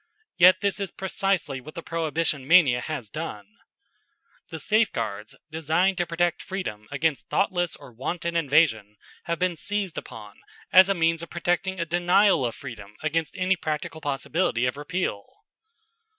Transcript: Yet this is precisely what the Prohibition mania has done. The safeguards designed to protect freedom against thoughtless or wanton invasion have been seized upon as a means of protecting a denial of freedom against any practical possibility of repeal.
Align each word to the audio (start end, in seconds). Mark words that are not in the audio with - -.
Yet 0.35 0.61
this 0.61 0.79
is 0.79 0.89
precisely 0.89 1.61
what 1.61 1.75
the 1.75 1.83
Prohibition 1.83 2.47
mania 2.47 2.81
has 2.81 3.07
done. 3.07 3.45
The 4.49 4.57
safeguards 4.59 5.35
designed 5.51 5.99
to 5.99 6.07
protect 6.07 6.41
freedom 6.41 6.87
against 6.89 7.29
thoughtless 7.29 7.75
or 7.75 7.91
wanton 7.93 8.35
invasion 8.35 8.97
have 9.25 9.37
been 9.37 9.55
seized 9.55 9.99
upon 9.99 10.41
as 10.73 10.89
a 10.89 10.95
means 10.95 11.21
of 11.21 11.29
protecting 11.29 11.79
a 11.79 11.85
denial 11.85 12.43
of 12.47 12.55
freedom 12.55 12.95
against 13.03 13.37
any 13.37 13.55
practical 13.55 14.01
possibility 14.01 14.65
of 14.65 14.75
repeal. 14.75 15.23